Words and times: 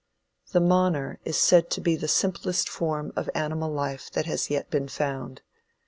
The 0.51 0.59
Moner 0.61 1.19
is 1.25 1.37
said 1.37 1.69
to 1.69 1.79
be 1.79 1.95
the 1.95 2.07
simplest 2.07 2.67
form 2.67 3.13
of 3.15 3.29
animal 3.35 3.71
life 3.71 4.09
that 4.13 4.25
has 4.25 4.49
yet 4.49 4.71
been 4.71 4.87
found. 4.87 5.43